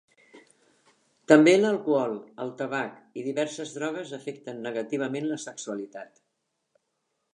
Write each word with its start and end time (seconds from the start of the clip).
També 1.31 1.51
l'alcohol, 1.59 2.15
el 2.45 2.53
tabac 2.61 3.19
i 3.21 3.27
diverses 3.27 3.75
drogues 3.77 4.15
afecten 4.21 4.65
negativament 4.69 5.29
la 5.35 5.39
sexualitat. 5.45 6.23